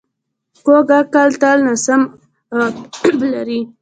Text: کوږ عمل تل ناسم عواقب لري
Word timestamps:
کوږ 0.65 0.89
عمل 0.99 1.31
تل 1.41 1.57
ناسم 1.67 2.01
عواقب 2.51 3.17
لري 3.33 3.59